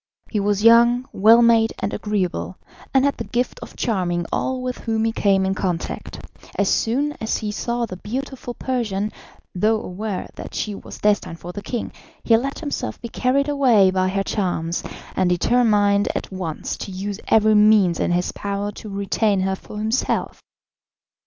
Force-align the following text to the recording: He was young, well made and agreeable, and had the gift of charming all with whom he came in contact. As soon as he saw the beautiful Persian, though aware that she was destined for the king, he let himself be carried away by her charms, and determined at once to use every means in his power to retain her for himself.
He 0.31 0.39
was 0.39 0.63
young, 0.63 1.07
well 1.13 1.43
made 1.43 1.73
and 1.77 1.93
agreeable, 1.93 2.57
and 2.91 3.05
had 3.05 3.17
the 3.17 3.23
gift 3.23 3.59
of 3.59 3.75
charming 3.75 4.25
all 4.33 4.63
with 4.63 4.79
whom 4.79 5.05
he 5.05 5.11
came 5.11 5.45
in 5.45 5.53
contact. 5.53 6.19
As 6.57 6.69
soon 6.69 7.11
as 7.21 7.37
he 7.37 7.51
saw 7.51 7.85
the 7.85 7.97
beautiful 7.97 8.55
Persian, 8.55 9.11
though 9.53 9.79
aware 9.79 10.27
that 10.33 10.55
she 10.55 10.73
was 10.73 10.97
destined 10.97 11.39
for 11.39 11.51
the 11.51 11.61
king, 11.61 11.91
he 12.23 12.35
let 12.35 12.57
himself 12.61 12.99
be 12.99 13.09
carried 13.09 13.47
away 13.47 13.91
by 13.91 14.07
her 14.07 14.23
charms, 14.23 14.81
and 15.15 15.29
determined 15.29 16.07
at 16.15 16.31
once 16.31 16.77
to 16.77 16.89
use 16.91 17.19
every 17.27 17.53
means 17.53 17.99
in 17.99 18.09
his 18.09 18.31
power 18.31 18.71
to 18.71 18.89
retain 18.89 19.41
her 19.41 19.55
for 19.55 19.77
himself. 19.77 20.41